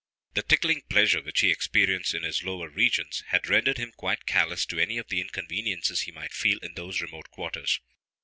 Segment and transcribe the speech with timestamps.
[0.33, 4.65] The tickling pleasure which he experienced in his lower regions, had rendered him quite callous
[4.65, 7.79] to any inconveniences he might feel in those remote quarters.